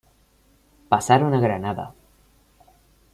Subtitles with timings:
[0.91, 1.85] Pasaron a Granada.